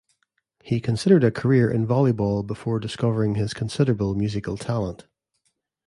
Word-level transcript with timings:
He 0.63 0.79
considered 0.79 1.23
a 1.23 1.29
career 1.29 1.69
in 1.69 1.85
volleyball 1.85 2.41
before 2.43 2.79
discovering 2.79 3.35
his 3.35 3.53
considerable 3.53 4.15
musical 4.15 4.57
talent. 4.57 5.05